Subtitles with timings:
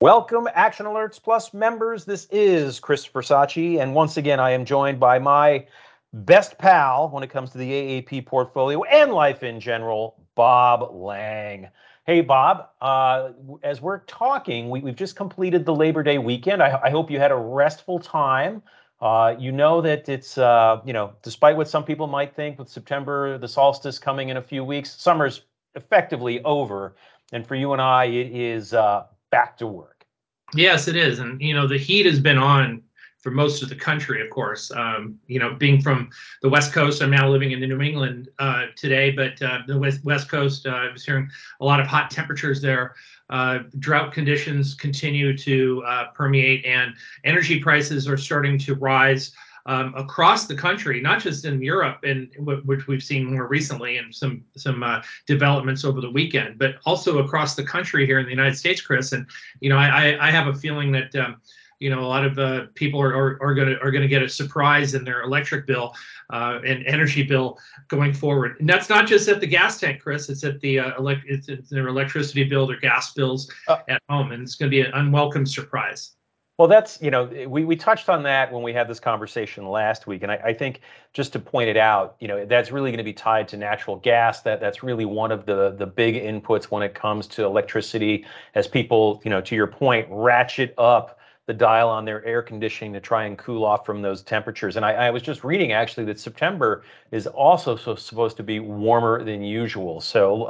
[0.00, 2.04] Welcome, Action Alerts Plus members.
[2.04, 5.66] This is Chris Versace, and once again, I am joined by my
[6.12, 11.68] best pal when it comes to the AAP portfolio and life in general, Bob Lang.
[12.06, 13.30] Hey, Bob, uh,
[13.62, 16.60] as we're talking, we, have just completed the Labor Day weekend.
[16.60, 18.62] I, I, hope you had a restful time.
[19.00, 22.68] Uh, you know that it's, uh, you know, despite what some people might think with
[22.68, 25.42] September, the solstice coming in a few weeks, summer's
[25.76, 26.96] effectively over.
[27.32, 30.06] And for you and I, it is uh, back to work.
[30.54, 31.18] Yes, it is.
[31.18, 32.82] And, you know, the heat has been on
[33.18, 34.70] for most of the country, of course.
[34.70, 36.08] Um, you know, being from
[36.42, 40.28] the West Coast, I'm now living in New England uh, today, but uh, the West,
[40.28, 41.28] Coast, uh, I was hearing
[41.60, 42.94] a lot of hot temperatures there.
[43.28, 49.32] Uh, drought conditions continue to uh, permeate, and energy prices are starting to rise
[49.66, 52.30] um, across the country, not just in Europe, and
[52.64, 57.18] which we've seen more recently, and some some uh, developments over the weekend, but also
[57.18, 59.12] across the country here in the United States, Chris.
[59.12, 59.26] And
[59.60, 61.14] you know, I I have a feeling that.
[61.14, 61.40] Um,
[61.80, 64.08] you know, a lot of uh, people are, are, are going to are going to
[64.08, 65.92] get a surprise in their electric bill
[66.32, 68.56] uh, and energy bill going forward.
[68.60, 70.30] And that's not just at the gas tank, Chris.
[70.30, 74.00] It's at the uh, elect it's, it's their electricity bill, their gas bills uh, at
[74.08, 76.12] home, and it's going to be an unwelcome surprise.
[76.56, 79.66] Well, that's, you know, eh, we, we touched on that when we had this conversation
[79.68, 80.22] last week.
[80.22, 83.04] And I, I think just to point it out, you know, that's really going to
[83.04, 84.42] be tied to natural gas.
[84.42, 88.24] That That's really one of the, the big inputs when it comes to electricity
[88.54, 92.92] as people, you know, to your point, ratchet up the dial on their air conditioning
[92.94, 94.76] to try and cool off from those temperatures.
[94.76, 98.60] And I, I was just reading actually that September is also so, supposed to be
[98.60, 100.00] warmer than usual.
[100.00, 100.46] So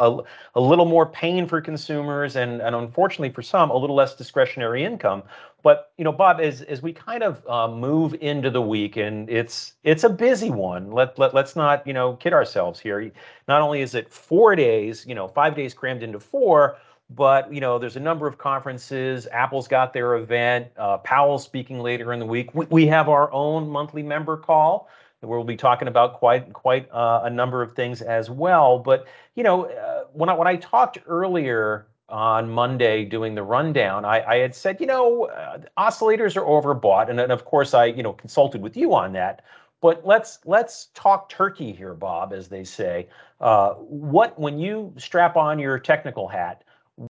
[0.55, 4.15] a, a little more pain for consumers and, and unfortunately for some, a little less
[4.15, 5.25] discretionary income.
[5.65, 9.31] But you know, Bob, as as we kind of uh, move into the week, and
[9.31, 10.93] it's it's a busy one.
[10.93, 13.11] Let let let's not you know kid ourselves here.
[13.49, 16.77] Not only is it four days, you know, five days crammed into four,
[17.11, 19.27] but you know, there's a number of conferences.
[19.31, 20.69] Apple's got their event.
[20.77, 22.55] Uh, Powell's speaking later in the week.
[22.55, 24.89] We, we have our own monthly member call
[25.27, 28.79] where we'll be talking about quite quite uh, a number of things as well.
[28.79, 34.05] But you know, uh, when I when I talked earlier on Monday doing the rundown,
[34.05, 37.87] I, I had said, you know, uh, oscillators are overbought, and, and of course I
[37.87, 39.43] you know consulted with you on that.
[39.81, 43.09] But let's let's talk turkey here, Bob, as they say.
[43.41, 46.64] Uh, what when you strap on your technical hat?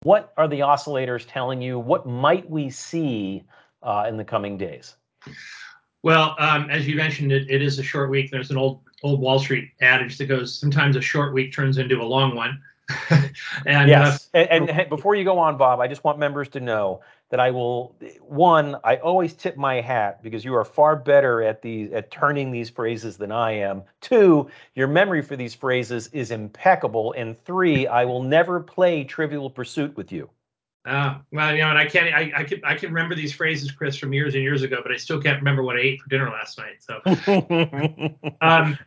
[0.03, 1.79] What are the oscillators telling you?
[1.79, 3.43] What might we see
[3.81, 4.95] uh, in the coming days?
[6.03, 8.31] Well, um, as you mentioned, it, it is a short week.
[8.31, 12.01] There's an old old Wall Street adage that goes, sometimes a short week turns into
[12.01, 12.61] a long one.
[13.65, 16.59] and yes, uh, and, and, before you go on, Bob, I just want members to
[16.59, 17.95] know that I will.
[18.21, 22.51] One, I always tip my hat because you are far better at these at turning
[22.51, 23.83] these phrases than I am.
[24.01, 27.13] Two, your memory for these phrases is impeccable.
[27.17, 30.29] And three, I will never play Trivial Pursuit with you.
[30.83, 33.71] Uh, well, you know, and I can't, I, I can, I can remember these phrases,
[33.71, 36.09] Chris, from years and years ago, but I still can't remember what I ate for
[36.09, 36.77] dinner last night.
[36.79, 37.01] So,
[38.41, 38.77] um,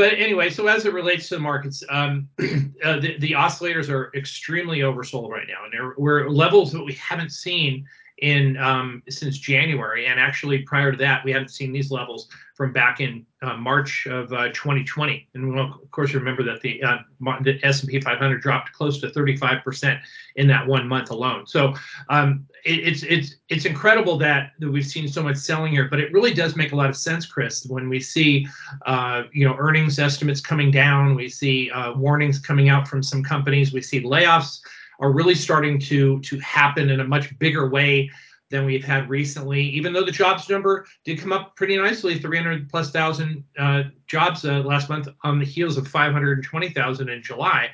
[0.00, 4.10] but anyway, so as it relates to the markets, um, uh, the, the, oscillators are
[4.14, 7.86] extremely oversold right now, and we're levels that we haven't seen
[8.20, 12.28] in um, since January, and actually prior to that, we haven't seen these levels
[12.60, 15.26] from back in uh, March of uh, 2020.
[15.34, 16.98] And we'll, of course, remember that the, uh,
[17.40, 19.98] the S&P 500 dropped close to 35%
[20.36, 21.46] in that one month alone.
[21.46, 21.74] So
[22.10, 26.00] um, it, it's it's it's incredible that, that we've seen so much selling here, but
[26.00, 28.46] it really does make a lot of sense, Chris, when we see
[28.84, 33.22] uh, you know earnings estimates coming down, we see uh, warnings coming out from some
[33.22, 34.60] companies, we see layoffs
[35.00, 38.10] are really starting to to happen in a much bigger way
[38.50, 39.62] than we've had recently.
[39.62, 44.44] Even though the jobs number did come up pretty nicely, 300 plus thousand uh, jobs
[44.44, 47.70] uh, last month on the heels of 520,000 in July.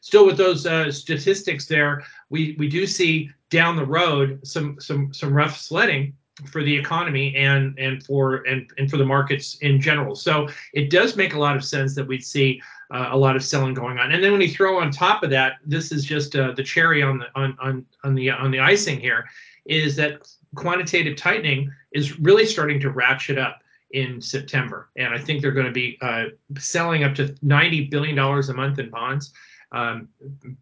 [0.00, 5.12] Still, with those uh, statistics there, we we do see down the road some some
[5.12, 6.14] some rough sledding
[6.50, 10.14] for the economy and and for and, and for the markets in general.
[10.14, 12.60] So it does make a lot of sense that we'd see
[12.92, 14.12] uh, a lot of selling going on.
[14.12, 17.02] And then when you throw on top of that, this is just uh, the cherry
[17.02, 19.24] on the on, on on the on the icing here,
[19.64, 23.62] is that quantitative tightening is really starting to ratchet up
[23.92, 26.26] in September, and I think they're going to be uh,
[26.58, 29.32] selling up to 90 billion dollars a month in bonds
[29.72, 30.08] um,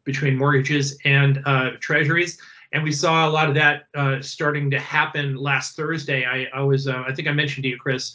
[0.05, 2.39] between mortgages and uh, treasuries
[2.73, 6.25] and we saw a lot of that uh, starting to happen last Thursday.
[6.25, 8.15] I, I was, uh, I think I mentioned to you, Chris,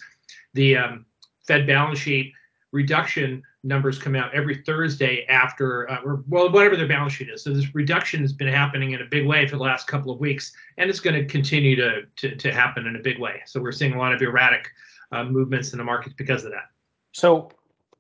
[0.54, 1.06] the um,
[1.46, 2.32] Fed balance sheet
[2.72, 7.44] reduction numbers come out every Thursday after, uh, or well, whatever their balance sheet is.
[7.44, 10.20] So this reduction has been happening in a big way for the last couple of
[10.20, 13.42] weeks, and it's going to continue to, to, happen in a big way.
[13.46, 14.70] So we're seeing a lot of erratic
[15.12, 16.70] uh, movements in the markets because of that.
[17.12, 17.52] So,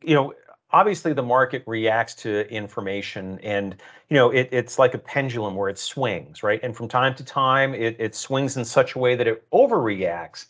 [0.04, 0.34] you know,
[0.72, 3.76] obviously the market reacts to information and
[4.10, 7.24] you know it, it's like a pendulum where it swings right and from time to
[7.24, 10.48] time it, it swings in such a way that it overreacts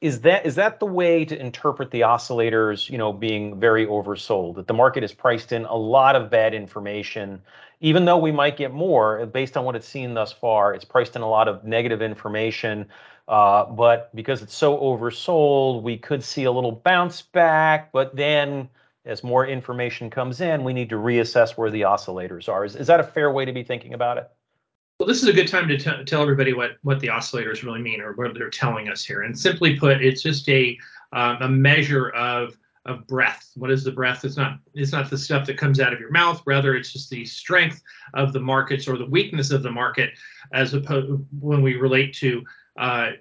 [0.00, 4.56] is that is that the way to interpret the oscillators you know being very oversold?
[4.56, 7.42] That the market is priced in a lot of bad information
[7.80, 11.16] even though we might get more based on what it's seen thus far it's priced
[11.16, 12.86] in a lot of negative information
[13.28, 18.68] uh, but because it's so oversold we could see a little bounce back but then
[19.04, 22.64] as more information comes in we need to reassess where the oscillators are.
[22.64, 24.30] Is, is that a fair way to be thinking about it
[25.00, 27.80] well, this is a good time to t- tell everybody what, what the oscillators really
[27.80, 29.22] mean or what they're telling us here.
[29.22, 30.78] And simply put, it's just a
[31.14, 32.54] uh, a measure of
[32.84, 33.50] of breath.
[33.56, 34.26] What is the breath?
[34.26, 36.42] It's not it's not the stuff that comes out of your mouth.
[36.44, 37.82] Rather, it's just the strength
[38.12, 40.10] of the markets or the weakness of the market,
[40.52, 42.44] as opposed when we relate to
[42.78, 43.12] uh,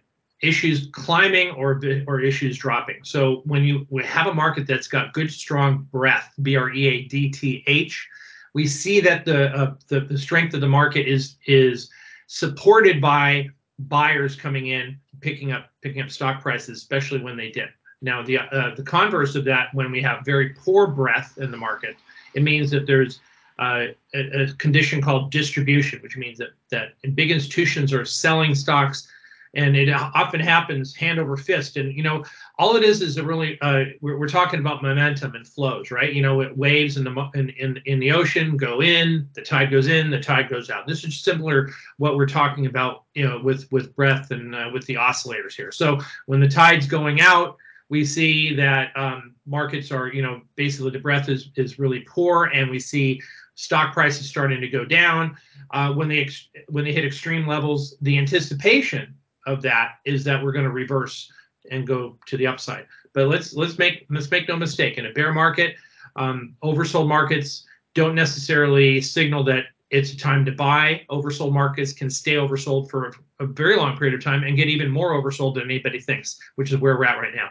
[0.42, 3.06] issues climbing or or issues dropping.
[3.06, 7.02] So when you have a market that's got good strong breath, B R E A
[7.04, 8.06] D T H
[8.54, 11.90] we see that the, uh, the, the strength of the market is is
[12.28, 13.50] supported by
[13.80, 17.69] buyers coming in, picking up picking up stock prices, especially when they dip.
[18.01, 21.57] Now, the uh, the converse of that, when we have very poor breath in the
[21.57, 21.96] market,
[22.34, 23.19] it means that there's
[23.60, 29.07] uh, a, a, condition called distribution, which means that that big institutions are selling stocks
[29.54, 31.78] and it often happens hand over fist.
[31.78, 32.24] And you know
[32.57, 36.13] all it is is a really uh, we're, we're talking about momentum and flows right?
[36.13, 39.88] You know waves in the in, in in the ocean go in the tide goes
[39.88, 40.88] in the tide goes out.
[40.88, 44.86] This is similar what we're talking about you know with with breadth and uh, with
[44.86, 45.72] the oscillators here.
[45.72, 47.57] So when the tide's going out
[47.90, 52.46] we see that um, markets are you know basically the breath is is really poor
[52.46, 53.22] and we see
[53.56, 55.36] stock prices starting to go down.
[55.72, 59.13] Uh, when they ex- when they hit extreme levels the anticipation
[59.45, 61.31] of that is that we're going to reverse
[61.71, 62.86] and go to the upside.
[63.13, 64.97] But let's let's make let's make no mistake.
[64.97, 65.75] In a bear market,
[66.15, 67.65] um, oversold markets
[67.95, 71.01] don't necessarily signal that it's a time to buy.
[71.09, 73.07] Oversold markets can stay oversold for
[73.39, 76.39] a, a very long period of time and get even more oversold than anybody thinks,
[76.56, 77.50] which is where we're at right now.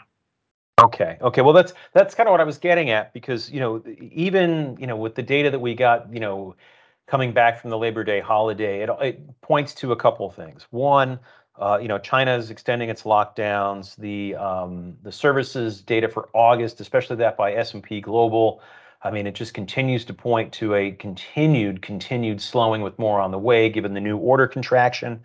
[0.81, 1.19] Okay.
[1.21, 1.43] Okay.
[1.43, 3.83] Well, that's that's kind of what I was getting at because you know
[4.13, 6.55] even you know with the data that we got you know
[7.09, 10.67] coming back from the Labor Day holiday, it, it points to a couple of things.
[10.71, 11.19] One,
[11.81, 13.97] you know, China is extending its lockdowns.
[13.97, 18.61] The um, the services data for August, especially that by S&P Global,
[19.03, 23.31] I mean, it just continues to point to a continued continued slowing with more on
[23.31, 25.23] the way, given the new order contraction.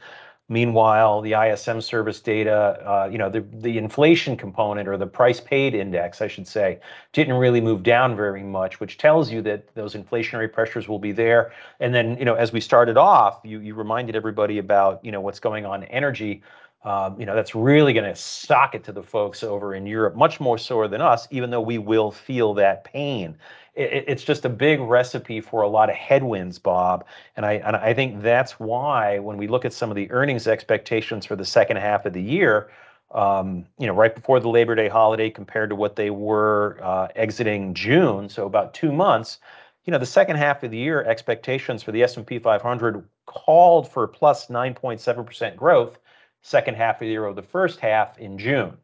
[0.50, 5.74] Meanwhile, the ISM service data, uh, you know, the, inflation component or the price paid
[5.74, 6.80] index, I should say,
[7.14, 11.14] didn't really move down very much, which tells you that those inflationary pressures will be
[11.14, 11.54] there.
[11.80, 15.22] And then, you know, as we started off, you, you reminded everybody about, you know,
[15.22, 16.44] what's going on in energy.
[16.84, 20.16] Um, you know, that's really going to sock it to the folks over in Europe,
[20.16, 23.38] much more so than us, even though we will feel that pain
[23.76, 27.06] it, it's just a big recipe for a lot of headwinds, Bob.
[27.36, 30.48] And I and I think that's why when we look at some of the earnings
[30.48, 32.70] expectations for the second half of the year,
[33.12, 37.08] um, you know, right before the Labor Day holiday compared to what they were uh,
[37.16, 39.40] exiting June, so about two months.
[39.86, 44.08] You know, the second half of the year expectations for the S&P 500 called for
[44.08, 46.00] plus 9.7% growth
[46.44, 48.78] second half of the year over the first half in June.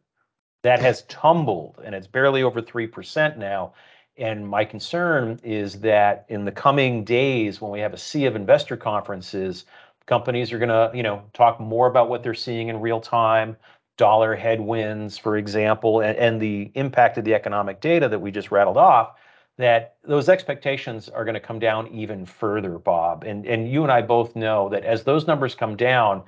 [0.62, 3.72] That has tumbled and it's barely over 3% now.
[4.16, 8.36] And my concern is that in the coming days, when we have a sea of
[8.36, 9.64] investor conferences,
[10.06, 13.56] companies are going to, you know, talk more about what they're seeing in real time,
[13.96, 18.50] dollar headwinds, for example, and, and the impact of the economic data that we just
[18.50, 19.12] rattled off.
[19.56, 23.24] That those expectations are going to come down even further, Bob.
[23.24, 26.22] And and you and I both know that as those numbers come down,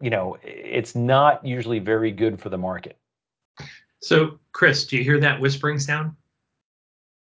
[0.00, 2.98] you know, it's not usually very good for the market.
[4.00, 6.14] So, Chris, do you hear that whispering sound?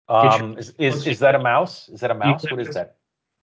[0.08, 1.88] Um, is, is, is that a mouse?
[1.88, 2.44] Is that a mouse?
[2.50, 2.96] What is that?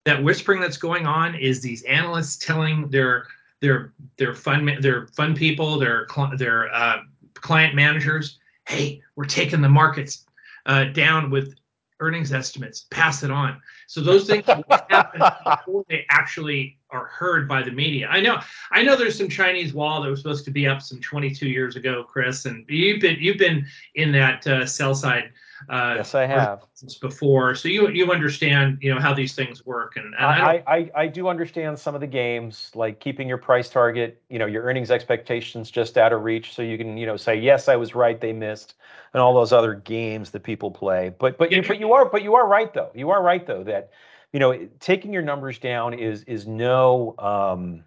[0.05, 3.27] That whispering that's going on is these analysts telling their
[3.61, 6.99] their their fund their fund people, their their uh,
[7.35, 8.39] client managers,
[8.69, 10.25] hey, we're taking the markets
[10.67, 11.55] uh, down with
[12.01, 12.87] earnings estimates.
[12.91, 13.61] Pass it on.
[13.87, 14.45] So those things
[14.91, 18.09] happen before they actually are heard by the media.
[18.09, 18.41] I know,
[18.73, 18.97] I know.
[18.97, 22.47] There's some Chinese wall that was supposed to be up some 22 years ago, Chris,
[22.47, 23.65] and you've been you've been
[23.95, 25.31] in that uh, sell side
[25.69, 26.65] uh, yes, I have
[27.01, 30.77] before, so you you understand you know how these things work, and, and I, I,
[30.77, 34.47] I, I do understand some of the games, like keeping your price target, you know,
[34.47, 37.77] your earnings expectations just out of reach, so you can you know say yes, I
[37.77, 38.75] was right, they missed,
[39.13, 41.13] and all those other games that people play.
[41.19, 42.91] But but you, but you are but you are right though.
[42.95, 43.91] You are right though that
[44.33, 47.85] you know taking your numbers down is is no um,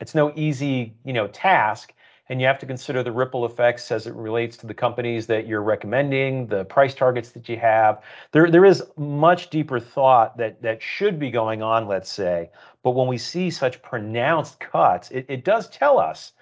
[0.00, 1.92] it's no easy you know task
[2.28, 5.46] and you have to consider the ripple effects as it relates to the companies that
[5.46, 8.02] you're recommending, the price targets that you have.
[8.32, 12.50] There, there is much deeper thought that that should be going on, let's say.
[12.82, 16.32] But when we see such pronounced cuts, it, it does tell us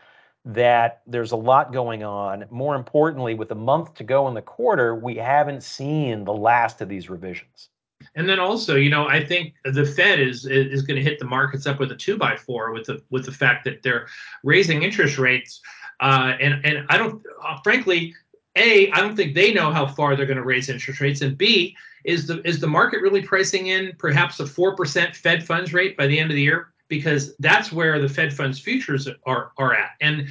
[0.44, 2.44] that there's a lot going on.
[2.50, 6.80] More importantly, with a month to go in the quarter, we haven't seen the last
[6.80, 7.68] of these revisions.
[8.14, 11.24] And then also, you know, I think the Fed is is going to hit the
[11.24, 14.06] markets up with a two by four with the with the fact that they're
[14.44, 15.60] raising interest rates,
[16.00, 18.14] uh, and and I don't, uh, frankly,
[18.56, 21.38] a I don't think they know how far they're going to raise interest rates, and
[21.38, 25.72] b is the is the market really pricing in perhaps a four percent Fed funds
[25.72, 26.72] rate by the end of the year?
[26.92, 29.92] because that's where the Fed funds futures are, are at.
[30.02, 30.28] And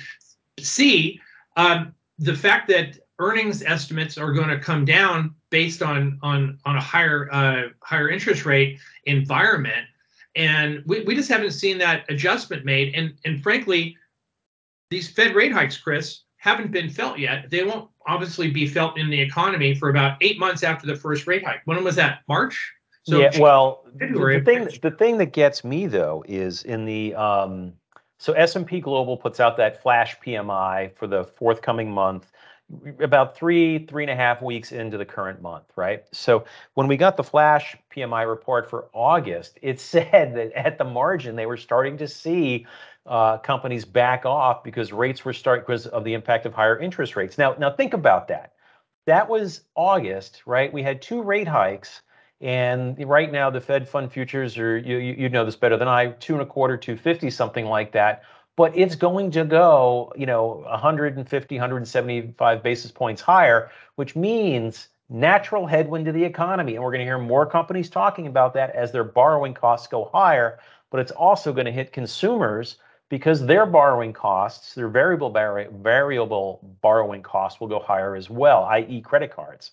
[0.59, 1.19] C,
[1.57, 6.77] um, the fact that earnings estimates are going to come down based on on on
[6.77, 9.85] a higher uh, higher interest rate environment,
[10.35, 12.95] and we, we just haven't seen that adjustment made.
[12.95, 13.95] And and frankly,
[14.89, 17.51] these Fed rate hikes, Chris, haven't been felt yet.
[17.51, 21.27] They won't obviously be felt in the economy for about eight months after the first
[21.27, 21.61] rate hike.
[21.65, 22.21] When was that?
[22.27, 22.73] March.
[23.03, 27.73] So yeah, well, the thing the thing that gets me though is in the um,
[28.19, 32.31] so S&P Global puts out that flash PMI for the forthcoming month,
[32.99, 36.03] about three three and a half weeks into the current month, right?
[36.11, 40.83] So when we got the flash PMI report for August, it said that at the
[40.83, 42.65] margin they were starting to see
[43.05, 47.15] uh, companies back off because rates were starting because of the impact of higher interest
[47.15, 47.37] rates.
[47.37, 48.53] Now, now think about that.
[49.07, 50.71] That was August, right?
[50.71, 52.01] We had two rate hikes
[52.41, 56.07] and right now, the Fed fund futures are, you, you know this better than I,
[56.07, 58.23] two and a quarter, 250, something like that.
[58.61, 65.65] But it's going to go, you know, 150, 175 basis points higher, which means natural
[65.65, 66.75] headwind to the economy.
[66.75, 70.11] And we're going to hear more companies talking about that as their borrowing costs go
[70.13, 70.59] higher.
[70.91, 72.77] But it's also going to hit consumers
[73.09, 78.65] because their borrowing costs, their variable bar- variable borrowing costs will go higher as well,
[78.65, 79.71] i.e., credit cards.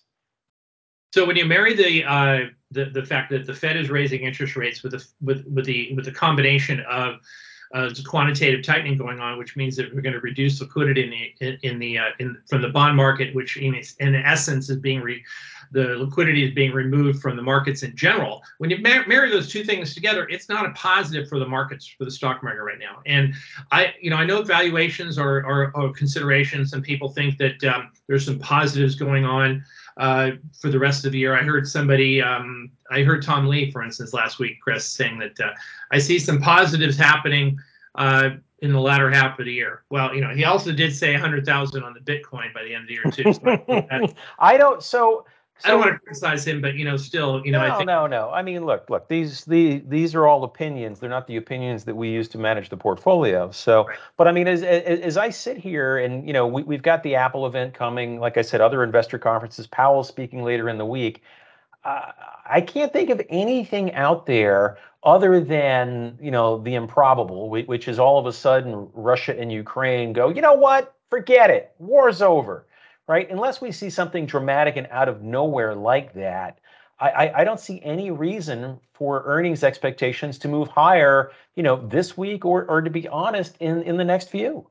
[1.13, 2.39] So when you marry the uh,
[2.71, 5.93] the the fact that the Fed is raising interest rates with the with with the
[5.93, 7.19] with the combination of
[7.73, 11.09] uh, quantitative tightening going on, which means that we're going to reduce liquidity in
[11.39, 15.01] the in, the uh, in from the bond market, which in in essence is being
[15.01, 15.23] re,
[15.71, 18.41] the liquidity is being removed from the markets in general.
[18.57, 21.85] When you mar- marry those two things together, it's not a positive for the markets
[21.85, 23.01] for the stock market right now.
[23.05, 23.35] And
[23.71, 26.71] I you know I know valuations are are, are considerations.
[26.71, 29.63] Some people think that um, there's some positives going on
[29.99, 31.37] uh, for the rest of the year.
[31.37, 35.39] I heard somebody, um, I heard Tom Lee, for instance, last week, Chris, saying that
[35.39, 35.51] uh,
[35.91, 37.59] I see some positives happening
[37.95, 39.83] uh, in the latter half of the year.
[39.89, 42.87] Well, you know, he also did say 100,000 on the Bitcoin by the end of
[42.87, 43.33] the year too.
[43.33, 44.81] So I don't.
[44.81, 45.25] So
[45.59, 47.77] so, I don't want to criticize him, but you know, still, you know, no, I
[47.77, 48.29] think no, no.
[48.31, 49.09] I mean, look, look.
[49.09, 51.01] These, the, these are all opinions.
[51.01, 53.51] They're not the opinions that we use to manage the portfolio.
[53.51, 53.97] So, right.
[54.15, 57.03] but I mean, as, as, as I sit here, and you know, we, we've got
[57.03, 58.21] the Apple event coming.
[58.21, 59.67] Like I said, other investor conferences.
[59.67, 61.23] Powell speaking later in the week.
[61.83, 62.11] Uh,
[62.45, 67.99] I can't think of anything out there other than you know the improbable, which is
[67.99, 70.29] all of a sudden Russia and Ukraine go.
[70.29, 70.95] You know what?
[71.09, 71.73] Forget it.
[71.79, 72.65] War's over
[73.09, 73.29] right?
[73.31, 76.59] Unless we see something dramatic and out of nowhere like that,
[76.99, 82.17] I, I, don't see any reason for earnings expectations to move higher, you know, this
[82.17, 84.67] week or, or to be honest, in, in the next few.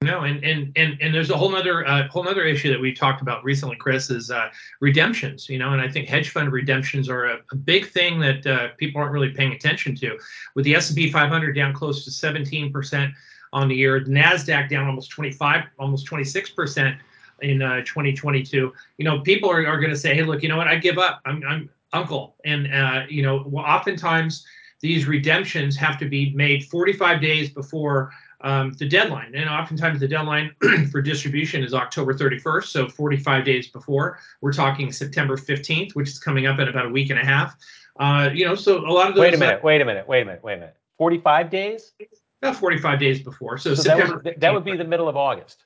[0.00, 2.92] No, and and and and there's a whole other uh, whole other issue that we
[2.92, 4.48] talked about recently, Chris, is uh,
[4.80, 5.48] redemptions.
[5.48, 8.68] You know, and I think hedge fund redemptions are a, a big thing that uh,
[8.78, 10.18] people aren't really paying attention to.
[10.56, 13.12] With the S&P 500 down close to 17 percent
[13.52, 16.96] on the year, Nasdaq down almost 25, almost 26 percent
[17.42, 20.56] in uh, 2022, you know, people are, are going to say, hey, look, you know
[20.56, 20.68] what?
[20.68, 21.20] I give up.
[21.24, 22.36] I'm, I'm uncle.
[22.44, 24.44] And, uh, you know, oftentimes
[24.80, 29.34] these redemptions have to be made 45 days before um, the deadline.
[29.34, 30.54] And oftentimes the deadline
[30.90, 34.18] for distribution is October 31st, so 45 days before.
[34.40, 37.56] We're talking September 15th, which is coming up in about a week and a half.
[37.98, 39.22] Uh, you know, so a lot of those.
[39.22, 39.58] Wait a minute.
[39.58, 40.08] Uh, wait a minute.
[40.08, 40.42] Wait a minute.
[40.42, 40.76] Wait a minute.
[40.98, 41.92] 45 days.
[42.40, 43.58] About 45 days before.
[43.58, 45.64] So, so that, would, that would be the middle of August.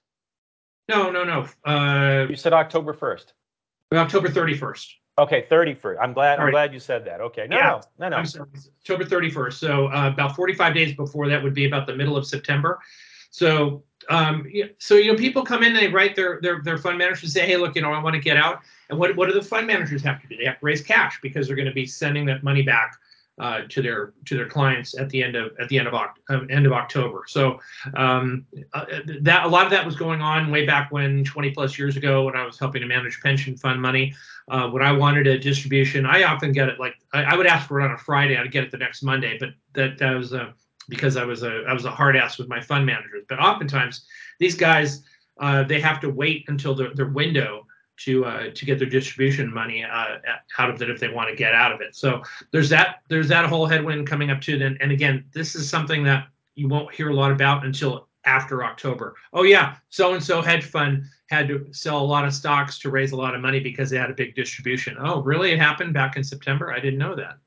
[0.88, 1.46] No, no, no.
[1.64, 3.34] Uh, you said October first.
[3.92, 4.94] October thirty first.
[5.18, 6.00] Okay, thirty first.
[6.00, 6.38] I'm glad.
[6.38, 7.20] I'm glad you said that.
[7.20, 7.46] Okay.
[7.48, 7.80] No, yeah.
[7.98, 8.46] no, no, no.
[8.80, 9.58] October thirty first.
[9.58, 12.78] So uh, about forty five days before that would be about the middle of September.
[13.30, 14.46] So um,
[14.78, 17.56] so you know, people come in, they write their their their fund managers say, hey,
[17.56, 18.60] look, you know, I want to get out.
[18.90, 20.36] And what what do the fund managers have to do?
[20.36, 22.96] They have to raise cash because they're going to be sending that money back
[23.38, 26.40] uh, to their to their clients at the end of at the end of uh,
[26.48, 27.24] end of October.
[27.26, 27.60] So
[27.94, 28.86] um, uh,
[29.20, 32.24] that a lot of that was going on way back when 20 plus years ago
[32.24, 34.14] when I was helping to manage pension fund money.
[34.48, 37.66] Uh, when I wanted a distribution, I often get it like I, I, would ask
[37.66, 40.32] for it on a Friday, I'd get it the next Monday, but that, that was
[40.32, 40.54] a
[40.88, 43.24] because I was a I was a hard ass with my fund managers.
[43.28, 44.06] But oftentimes
[44.38, 45.02] these guys
[45.38, 47.65] uh, they have to wait until their window
[47.98, 50.18] to uh, to get their distribution money uh,
[50.58, 51.96] out of it if they want to get out of it.
[51.96, 54.58] So there's that there's that whole headwind coming up too.
[54.58, 58.64] Then and again, this is something that you won't hear a lot about until after
[58.64, 59.14] October.
[59.32, 62.90] Oh yeah, so and so hedge fund had to sell a lot of stocks to
[62.90, 64.96] raise a lot of money because they had a big distribution.
[64.98, 65.52] Oh, really?
[65.52, 66.72] It happened back in September?
[66.72, 67.38] I didn't know that.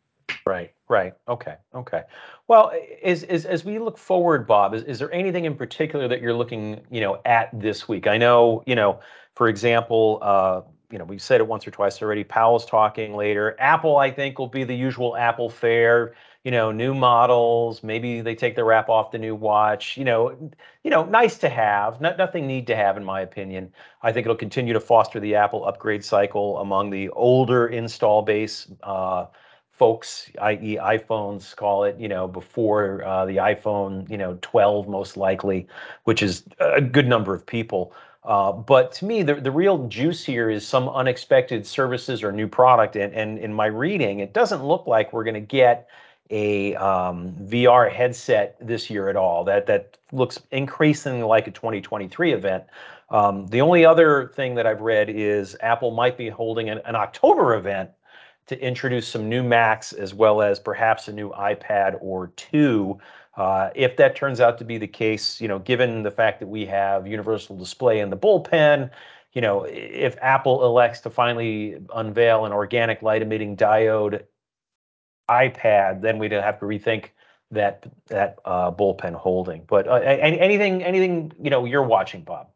[0.45, 1.13] Right, right.
[1.27, 2.03] Okay, okay.
[2.47, 6.21] Well, is, is as we look forward, Bob, is, is there anything in particular that
[6.21, 8.07] you're looking, you know, at this week?
[8.07, 8.99] I know, you know,
[9.39, 10.59] for example, uh,
[10.91, 12.25] you know, we've said it once or twice already.
[12.25, 13.55] Powell's talking later.
[13.57, 16.13] Apple, I think, will be the usual Apple fare.
[16.43, 17.81] You know, new models.
[17.81, 19.95] Maybe they take the wrap off the new watch.
[19.95, 20.51] You know,
[20.83, 22.01] you know, nice to have.
[22.01, 23.71] Not, nothing need to have, in my opinion.
[24.03, 28.69] I think it'll continue to foster the Apple upgrade cycle among the older install base.
[28.83, 29.27] Uh,
[29.71, 35.15] folks, i.e., iPhones, call it, you know, before uh, the iPhone, you know, 12 most
[35.15, 35.65] likely,
[36.03, 37.93] which is a good number of people.
[38.29, 42.47] Uh, but to me, the, the real juice here is some unexpected services or new
[42.47, 42.95] product.
[42.95, 45.89] And, and in my reading, it doesn't look like we're going to get
[46.29, 49.43] a um, VR headset this year at all.
[49.43, 52.65] That that looks increasingly like a 2023 event.
[53.09, 56.95] Um, the only other thing that I've read is Apple might be holding an, an
[56.95, 57.89] October event
[58.45, 62.99] to introduce some new Macs as well as perhaps a new iPad or two.
[63.39, 66.47] Uh, if that turns out to be the case, you know, given the fact that
[66.47, 68.89] we have Universal Display in the bullpen,
[69.31, 74.23] you know, if Apple elects to finally unveil an organic light emitting diode
[75.29, 77.11] iPad, then we'd have to rethink
[77.51, 79.63] that that uh, bullpen holding.
[79.65, 82.49] But uh, anything anything you know you're watching, Bob?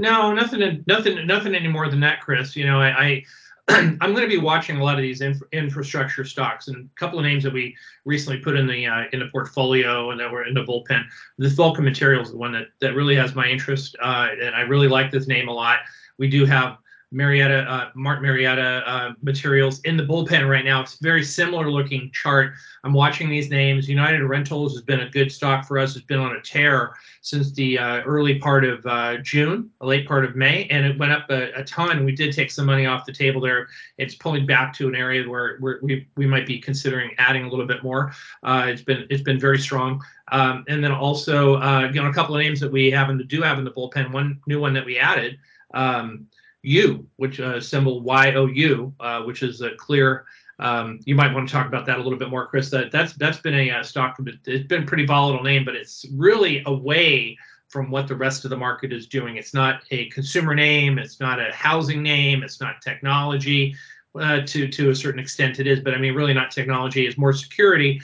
[0.00, 2.56] No, nothing nothing nothing any more than that, Chris.
[2.56, 3.24] You know, I
[3.68, 7.18] I'm going to be watching a lot of these inf- infrastructure stocks, and a couple
[7.18, 10.44] of names that we recently put in the uh, in the portfolio and that were
[10.44, 11.02] in the bullpen.
[11.38, 14.62] The Vulcan Materials is the one that that really has my interest, uh, and I
[14.62, 15.78] really like this name a lot.
[16.18, 16.76] We do have
[17.14, 20.82] Marietta, uh, Martin Marietta uh, materials in the bullpen right now.
[20.82, 22.54] It's very similar looking chart.
[22.82, 23.88] I'm watching these names.
[23.88, 25.94] United Rentals has been a good stock for us.
[25.94, 30.06] It's been on a tear since the uh, early part of uh, June, the late
[30.08, 32.04] part of May, and it went up a, a, ton.
[32.04, 33.68] We did take some money off the table there.
[33.96, 37.48] It's pulling back to an area where, where we, we might be considering adding a
[37.48, 38.12] little bit more.
[38.42, 40.02] Uh, it's been it's been very strong.
[40.32, 43.26] Um, and then also, uh, you know, a couple of names that we have and
[43.28, 44.12] do have in the bullpen.
[44.12, 45.38] One new one that we added.
[45.74, 46.26] Um,
[46.64, 50.24] U, which uh, symbol YOU, uh, which is a clear.
[50.58, 52.70] Um, you might want to talk about that a little bit more, Chris.
[52.70, 54.16] That that's that's been a uh, stock.
[54.46, 57.36] It's been a pretty volatile name, but it's really away
[57.68, 59.36] from what the rest of the market is doing.
[59.36, 60.98] It's not a consumer name.
[60.98, 62.42] It's not a housing name.
[62.42, 63.74] It's not technology.
[64.14, 67.04] Uh, to to a certain extent, it is, but I mean, really not technology.
[67.04, 68.00] It's more security.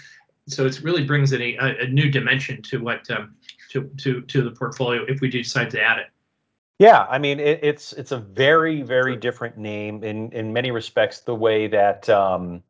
[0.48, 3.36] So it really brings in a, a, new dimension to what um,
[3.70, 6.06] to to to the portfolio if we do decide to add it.
[6.80, 11.20] Yeah, I mean it, it's it's a very very different name in in many respects.
[11.20, 12.62] The way that um,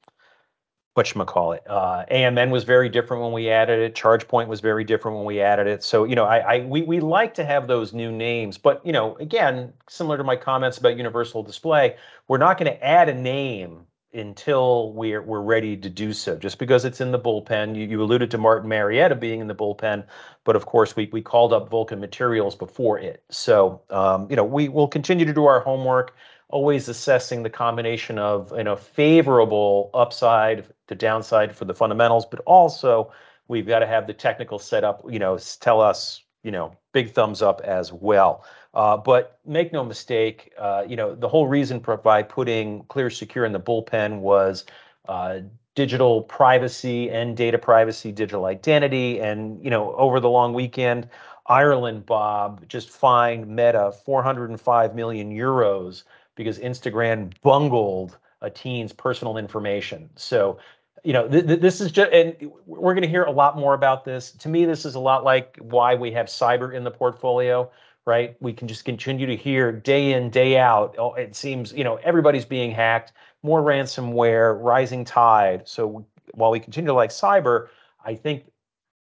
[0.94, 3.94] what you call it, uh, AMN was very different when we added it.
[3.94, 5.82] ChargePoint was very different when we added it.
[5.84, 8.92] So you know, I, I we we like to have those new names, but you
[8.92, 11.96] know, again, similar to my comments about Universal Display,
[12.28, 16.36] we're not going to add a name until we're we're ready to do so.
[16.36, 19.54] Just because it's in the bullpen, you, you alluded to Martin Marietta being in the
[19.54, 20.04] bullpen,
[20.44, 23.22] but of course we we called up Vulcan Materials before it.
[23.30, 26.14] So um, you know we will continue to do our homework,
[26.48, 32.40] always assessing the combination of you know favorable upside to downside for the fundamentals, but
[32.40, 33.12] also
[33.48, 35.02] we've got to have the technical setup.
[35.08, 38.44] You know, tell us you know big thumbs up as well.
[38.72, 43.44] Uh, but make no mistake, uh, you know, the whole reason by putting Clear Secure
[43.44, 44.64] in the bullpen was
[45.08, 45.40] uh,
[45.74, 49.20] digital privacy and data privacy, digital identity.
[49.20, 51.08] And, you know, over the long weekend,
[51.46, 56.04] Ireland, Bob, just fined Meta 405 million euros
[56.36, 60.08] because Instagram bungled a teen's personal information.
[60.14, 60.58] So,
[61.02, 63.74] you know, th- th- this is just, and we're going to hear a lot more
[63.74, 64.30] about this.
[64.32, 67.70] To me, this is a lot like why we have cyber in the portfolio
[68.10, 68.36] right?
[68.40, 70.96] We can just continue to hear day in, day out.
[70.98, 73.12] Oh, it seems, you know, everybody's being hacked,
[73.44, 75.68] more ransomware, rising tide.
[75.68, 77.68] So while we continue to like cyber,
[78.04, 78.50] I think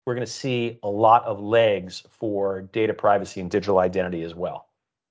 [0.06, 4.36] we're going to see a lot of legs for data privacy and digital identity as
[4.36, 4.68] well.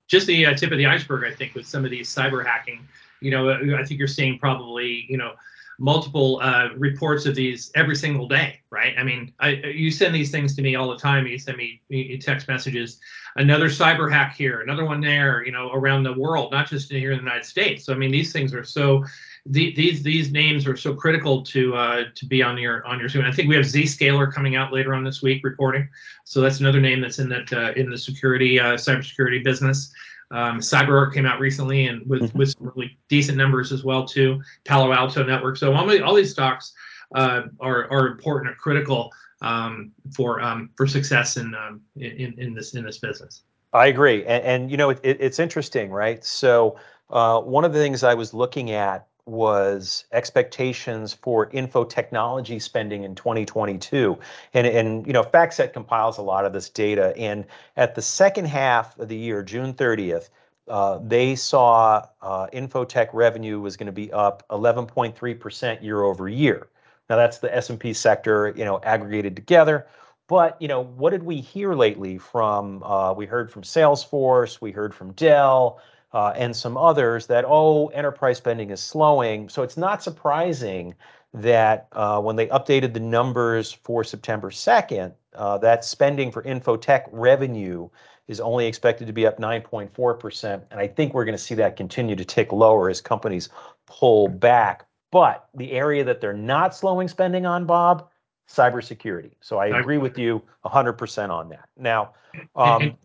[0.07, 2.87] Just the uh, tip of the iceberg, I think, with some of these cyber hacking.
[3.19, 5.33] You know, I think you're seeing probably, you know,
[5.79, 8.93] multiple uh, reports of these every single day, right?
[8.97, 11.25] I mean, I, you send these things to me all the time.
[11.25, 11.81] You send me
[12.21, 12.99] text messages,
[13.37, 17.13] another cyber hack here, another one there, you know, around the world, not just here
[17.13, 17.85] in the United States.
[17.85, 19.03] So, I mean, these things are so
[19.45, 23.09] the, these these names are so critical to uh, to be on your on your
[23.09, 23.25] Zoom.
[23.25, 25.87] I think we have Zscaler coming out later on this week reporting,
[26.25, 29.93] so that's another name that's in that uh, in the security uh, cybersecurity business.
[30.31, 32.37] Um, CyberArk came out recently and with mm-hmm.
[32.37, 34.41] with some really decent numbers as well too.
[34.63, 35.57] Palo Alto Network.
[35.57, 36.73] So all, all these stocks
[37.15, 39.11] uh, are are important or critical
[39.41, 43.43] um, for um, for success in, um, in in this in this business.
[43.73, 46.23] I agree, and, and you know it, it, it's interesting, right?
[46.23, 46.77] So
[47.09, 53.03] uh, one of the things I was looking at was expectations for info technology spending
[53.03, 54.17] in 2022
[54.53, 57.15] and and you know FactSet compiles a lot of this data.
[57.17, 57.45] And
[57.77, 60.29] at the second half of the year June 30th
[60.67, 66.67] uh, they saw uh, infotech revenue was going to be up 11.3% year over year.
[67.09, 69.87] Now that's the S&P sector you know aggregated together.
[70.27, 74.71] But you know what did we hear lately from uh, we heard from Salesforce we
[74.71, 75.81] heard from Dell
[76.13, 79.49] and some others that, oh, enterprise spending is slowing.
[79.49, 80.95] So it's not surprising
[81.33, 87.07] that uh, when they updated the numbers for September 2nd, uh, that spending for infotech
[87.11, 87.89] revenue
[88.27, 90.63] is only expected to be up 9.4%.
[90.71, 93.49] And I think we're going to see that continue to tick lower as companies
[93.85, 94.85] pull back.
[95.11, 98.07] But the area that they're not slowing spending on, Bob,
[98.47, 99.31] cybersecurity.
[99.41, 101.69] So I agree with you 100% on that.
[101.77, 102.13] Now,
[102.55, 102.95] um,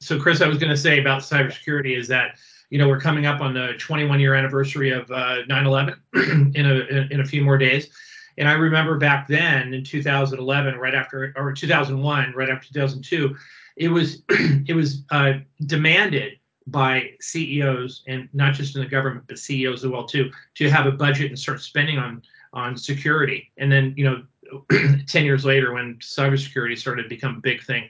[0.00, 2.38] so Chris, I was going to say about cybersecurity is that
[2.70, 5.96] you know we're coming up on the 21 year anniversary of uh, 9/11
[6.54, 7.88] in a in a few more days,
[8.36, 13.36] and I remember back then in 2011, right after or 2001, right after 2002,
[13.76, 15.34] it was it was uh,
[15.66, 16.34] demanded
[16.68, 20.84] by CEOs and not just in the government but CEOs as well too to have
[20.84, 23.50] a budget and start spending on on security.
[23.56, 24.68] And then you know,
[25.06, 27.88] 10 years later when cybersecurity started to become a big thing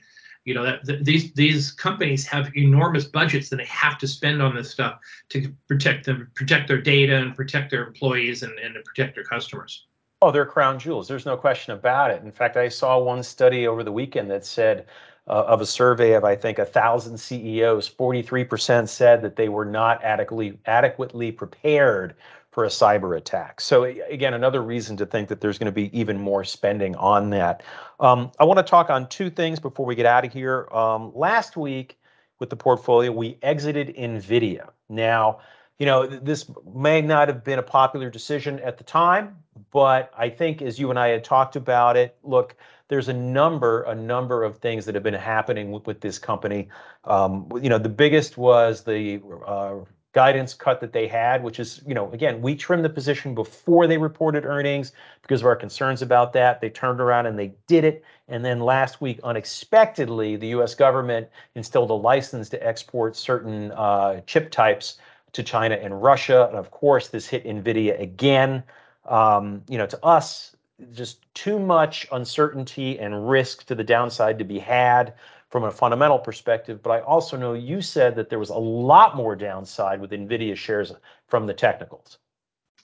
[0.49, 4.41] you know that th- these these companies have enormous budgets that they have to spend
[4.41, 8.75] on this stuff to protect them protect their data and protect their employees and, and
[8.75, 9.87] to protect their customers.
[10.23, 11.07] Oh they're crown jewels.
[11.07, 12.23] There's no question about it.
[12.23, 14.87] In fact i saw one study over the weekend that said
[15.29, 19.67] uh, of a survey of i think a thousand ceos 43% said that they were
[19.67, 22.15] not adequately adequately prepared
[22.59, 23.61] for a cyber attack.
[23.61, 27.31] So again, another reason to think that there's going to be even more spending on
[27.31, 27.63] that.
[28.01, 30.67] Um, I want to talk on two things before we get out of here.
[30.73, 32.01] Um, last week
[32.41, 34.71] with the portfolio, we exited NVIDIA.
[34.89, 35.39] Now,
[35.79, 39.37] you know, this may not have been a popular decision at the time,
[39.71, 42.57] but I think as you and I had talked about it, look,
[42.89, 46.71] there's a number, a number of things that have been happening with, with this company.
[47.05, 49.77] Um, you know, the biggest was the uh,
[50.13, 53.87] guidance cut that they had, which is, you know, again, we trimmed the position before
[53.87, 54.93] they reported earnings
[55.23, 56.61] because of our concerns about that.
[56.61, 58.03] They turned around and they did it.
[58.27, 64.21] And then last week, unexpectedly, the US government instilled a license to export certain uh,
[64.27, 64.99] chip types
[65.33, 66.47] to China and Russia.
[66.49, 68.63] And of course, this hit NVIDIA again.
[69.07, 70.57] Um, you know, to us,
[70.93, 75.15] just too much uncertainty and risk to the downside to be had
[75.49, 79.17] from a fundamental perspective, but I also know you said that there was a lot
[79.17, 80.93] more downside with NVIDIA shares
[81.27, 82.19] from the technicals.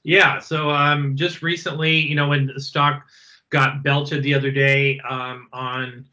[0.03, 0.39] Yeah.
[0.39, 3.05] So um, just recently, you know, when the stock
[3.51, 6.07] got belted the other day um, on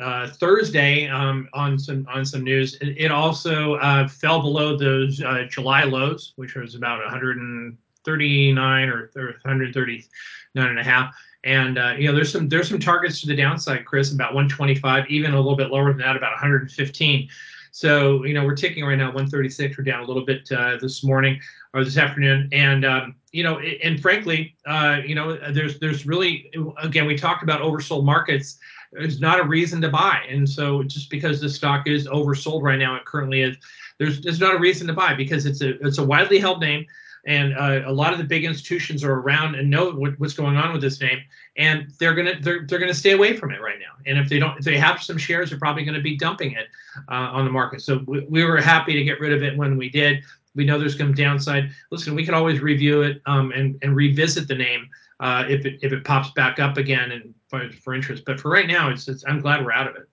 [0.00, 5.22] uh, Thursday um, on some on some news, it, it also uh, fell below those
[5.22, 11.14] uh, July lows, which was about 139 or, or 139 and a half.
[11.44, 15.10] And uh, you know, there's some there's some targets to the downside, Chris, about 125,
[15.10, 17.28] even a little bit lower than that, about 115.
[17.72, 19.76] So you know, we're ticking right now 136.
[19.76, 21.40] We're down a little bit uh, this morning
[21.74, 26.52] or this afternoon, and um, you know, and frankly, uh, you know, there's there's really
[26.82, 28.58] again we talked about oversold markets.
[28.92, 32.78] There's not a reason to buy, and so just because the stock is oversold right
[32.78, 33.56] now, it currently is.
[33.98, 36.86] There's there's not a reason to buy because it's a it's a widely held name
[37.24, 40.56] and uh, a lot of the big institutions are around and know what, what's going
[40.56, 41.20] on with this name
[41.56, 43.92] and they're gonna they're, they're gonna stay away from it right now.
[44.06, 46.52] And if they don't if they have some shares they're probably going to be dumping
[46.52, 46.68] it
[47.10, 47.82] uh, on the market.
[47.82, 50.24] So we, we, were happy to get rid of it when we did.
[50.54, 51.70] We know there's some downside.
[51.90, 54.88] Listen we can always review it um, and, and revisit the name
[55.20, 58.24] uh, if it if it pops back up again and for, for interest.
[58.24, 60.08] But for right now it's, it's i'm glad we're out of it.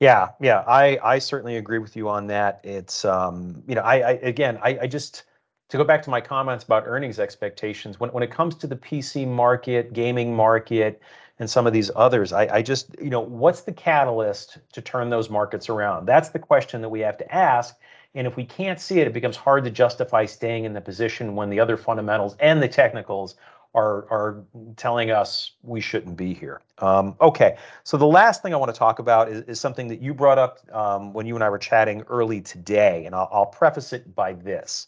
[0.00, 2.60] Yeah yeah i i certainly agree with you on that.
[2.64, 5.24] It's um you know i, I again I, I just
[5.72, 8.76] to go back to my comments about earnings expectations, when, when it comes to the
[8.76, 11.00] PC market, gaming market,
[11.38, 15.08] and some of these others, I, I just, you know, what's the catalyst to turn
[15.08, 16.04] those markets around?
[16.04, 17.74] That's the question that we have to ask.
[18.14, 21.36] And if we can't see it, it becomes hard to justify staying in the position
[21.36, 23.36] when the other fundamentals and the technicals
[23.74, 24.44] are, are
[24.76, 26.60] telling us we shouldn't be here.
[26.80, 30.02] Um, okay, so the last thing I want to talk about is, is something that
[30.02, 33.46] you brought up um, when you and I were chatting early today, and I'll, I'll
[33.46, 34.86] preface it by this.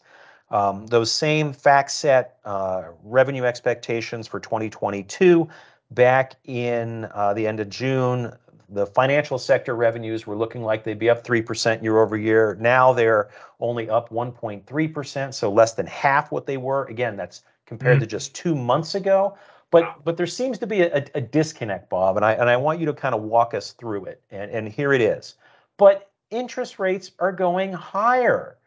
[0.51, 5.47] Um, those same FactSet uh, revenue expectations for 2022
[5.91, 8.31] back in uh, the end of June,
[8.69, 12.57] the financial sector revenues were looking like they'd be up 3% year over year.
[12.59, 13.29] Now they're
[13.59, 16.85] only up 1.3%, so less than half what they were.
[16.85, 18.01] Again, that's compared mm.
[18.01, 19.37] to just two months ago.
[19.71, 22.79] But but there seems to be a, a, disconnect, Bob, and I and I want
[22.79, 24.21] you to kind of walk us through it.
[24.31, 25.35] And, and here it is.
[25.77, 28.57] But interest rates are going higher.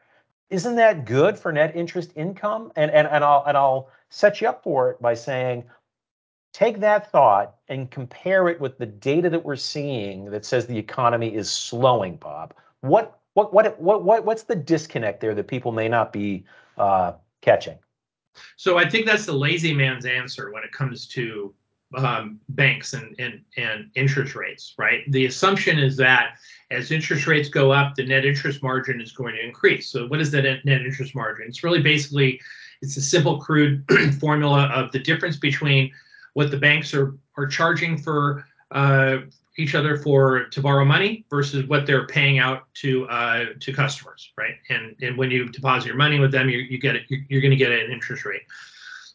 [0.50, 2.72] Isn't that good for net interest income?
[2.76, 5.64] And and, and I'll and I'll set you up for it by saying
[6.52, 10.78] take that thought and compare it with the data that we're seeing that says the
[10.78, 12.54] economy is slowing, Bob.
[12.80, 16.44] What what what what, what what's the disconnect there that people may not be
[16.76, 17.78] uh, catching?
[18.56, 21.54] So I think that's the lazy man's answer when it comes to
[21.96, 25.00] um, banks and, and and interest rates, right?
[25.10, 26.38] The assumption is that
[26.70, 29.88] as interest rates go up, the net interest margin is going to increase.
[29.88, 31.46] So what is the net, interest margin?
[31.48, 32.40] It's really basically
[32.82, 33.84] it's a simple, crude
[34.20, 35.90] formula of the difference between
[36.34, 39.18] what the banks are are charging for uh,
[39.56, 44.30] each other for to borrow money versus what they're paying out to uh, to customers,
[44.36, 44.56] right?
[44.68, 47.04] And and when you deposit your money with them, you you get it.
[47.08, 48.42] You're going to get an interest rate.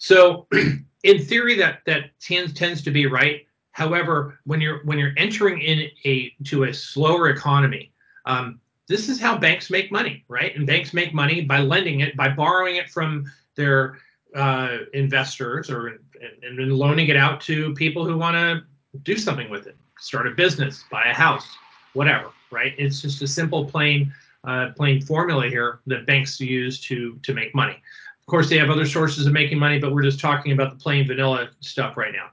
[0.03, 0.47] So,
[1.03, 3.47] in theory, that that tends tends to be right.
[3.71, 7.93] However, when you're when you're entering in a to a slower economy,
[8.25, 10.53] um, this is how banks make money, right?
[10.57, 13.97] And banks make money by lending it, by borrowing it from their
[14.35, 18.63] uh, investors or and, and loaning it out to people who want to
[19.03, 21.47] do something with it, start a business, buy a house,
[21.93, 22.73] whatever, right?
[22.77, 24.13] It's just a simple, plain,
[24.43, 27.77] uh, plain formula here that banks use to to make money.
[28.25, 30.81] Of course, they have other sources of making money, but we're just talking about the
[30.81, 32.29] plain vanilla stuff right now.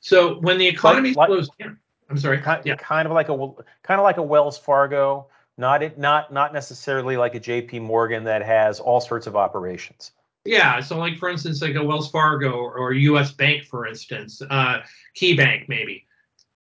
[0.00, 1.78] So when the economy like, slows down,
[2.10, 2.74] I'm sorry, kind, yeah.
[2.74, 3.36] kind of like a
[3.82, 7.78] kind of like a Wells Fargo, not it, not not necessarily like a J.P.
[7.78, 10.10] Morgan that has all sorts of operations.
[10.44, 13.30] Yeah, so like for instance, like a Wells Fargo or, U.S.
[13.30, 14.80] Bank, for instance, uh,
[15.16, 16.06] KeyBank maybe,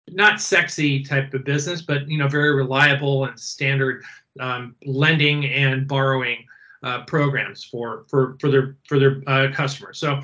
[0.08, 4.02] not sexy type of business, but you know very reliable and standard
[4.40, 6.44] um, lending and borrowing
[6.82, 9.98] uh, programs for for for their for their uh, customers.
[9.98, 10.20] So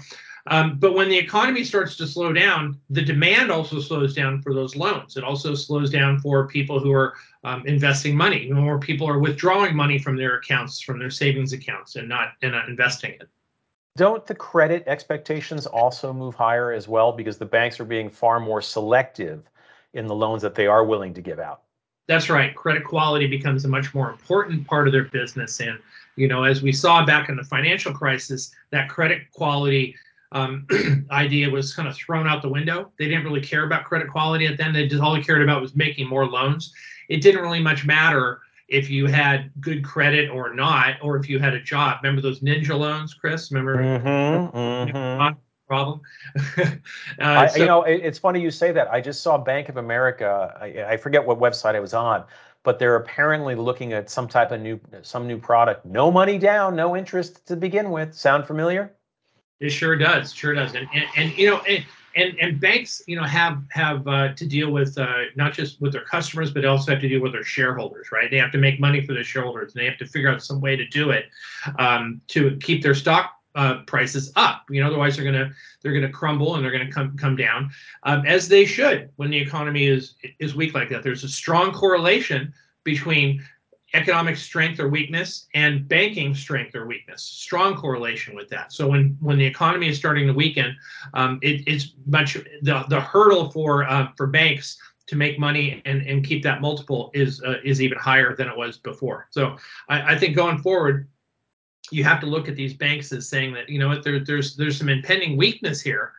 [0.46, 4.52] um, but when the economy starts to slow down, the demand also slows down for
[4.52, 5.16] those loans.
[5.16, 7.14] It also slows down for people who are
[7.44, 8.50] um, investing money.
[8.50, 12.52] More people are withdrawing money from their accounts, from their savings accounts, and not and
[12.52, 13.28] not investing it.
[13.96, 18.40] Don't the credit expectations also move higher as well because the banks are being far
[18.40, 19.48] more selective
[19.94, 21.62] in the loans that they are willing to give out?
[22.06, 22.54] That's right.
[22.54, 25.60] Credit quality becomes a much more important part of their business.
[25.60, 25.78] And,
[26.16, 29.96] you know, as we saw back in the financial crisis, that credit quality
[30.32, 30.66] um,
[31.10, 32.90] idea was kind of thrown out the window.
[32.98, 34.72] They didn't really care about credit quality at then.
[34.72, 36.72] They just all they cared about was making more loans.
[37.08, 41.38] It didn't really much matter if you had good credit or not, or if you
[41.38, 41.98] had a job.
[42.02, 43.52] Remember those ninja loans, Chris?
[43.52, 43.76] Remember?
[43.76, 45.38] Mm-hmm, mm-hmm.
[45.66, 46.02] Problem.
[46.58, 46.72] uh,
[47.18, 48.90] I, so, you know, it, it's funny you say that.
[48.92, 50.54] I just saw Bank of America.
[50.60, 52.24] I, I forget what website I was on,
[52.64, 55.86] but they're apparently looking at some type of new, some new product.
[55.86, 58.14] No money down, no interest to begin with.
[58.14, 58.92] Sound familiar?
[59.60, 61.84] It sure does, sure does, and and, and you know, and,
[62.16, 65.92] and and banks, you know, have have uh, to deal with uh, not just with
[65.92, 68.30] their customers, but also have to deal with their shareholders, right?
[68.30, 70.60] They have to make money for their shareholders, and they have to figure out some
[70.60, 71.26] way to do it
[71.78, 74.64] um, to keep their stock uh, prices up.
[74.70, 75.50] You know, otherwise they're gonna
[75.82, 77.70] they're gonna crumble and they're gonna come come down,
[78.02, 81.02] um, as they should when the economy is is weak like that.
[81.02, 82.52] There's a strong correlation
[82.84, 83.42] between
[83.94, 89.16] economic strength or weakness and banking strength or weakness strong correlation with that so when
[89.20, 90.76] when the economy is starting to weaken
[91.14, 96.02] um, it, it's much the, the hurdle for uh, for banks to make money and,
[96.02, 99.56] and keep that multiple is uh, is even higher than it was before so
[99.88, 101.08] I, I think going forward
[101.90, 104.56] you have to look at these banks as saying that you know what there, there's
[104.56, 106.12] there's some impending weakness here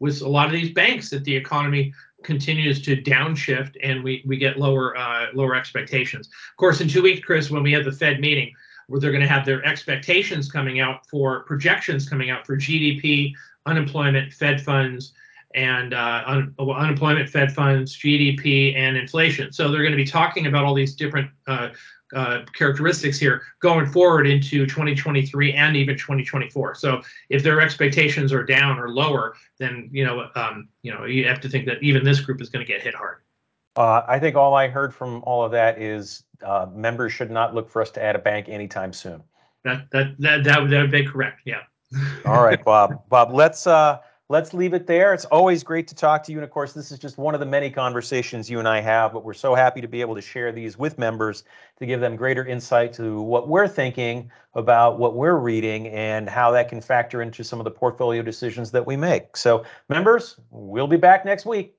[0.00, 4.36] with a lot of these banks that the economy continues to downshift and we, we
[4.36, 6.26] get lower uh, lower expectations.
[6.26, 8.52] Of course, in two weeks, Chris, when we have the Fed meeting,
[8.88, 13.32] where they're going to have their expectations coming out for projections coming out for GDP,
[13.66, 15.12] unemployment, Fed funds,
[15.54, 19.52] and uh, un- unemployment, Fed funds, GDP, and inflation.
[19.52, 21.70] So they're going to be talking about all these different uh,
[22.14, 26.74] uh, characteristics here going forward into 2023 and even 2024.
[26.74, 31.26] So if their expectations are down or lower, then you know um, you know you
[31.26, 33.18] have to think that even this group is going to get hit hard.
[33.76, 37.54] Uh, I think all I heard from all of that is uh, members should not
[37.54, 39.22] look for us to add a bank anytime soon.
[39.64, 41.40] That that that that, that would be correct.
[41.46, 41.62] Yeah.
[42.26, 43.02] all right, Bob.
[43.08, 43.98] Bob, let's uh,
[44.32, 45.12] let's leave it there.
[45.12, 46.38] It's always great to talk to you.
[46.38, 49.12] And of course, this is just one of the many conversations you and I have,
[49.12, 51.44] but we're so happy to be able to share these with members
[51.78, 56.50] to give them greater insight to what we're thinking about what we're reading and how
[56.52, 59.36] that can factor into some of the portfolio decisions that we make.
[59.36, 61.76] So, members, we'll be back next week.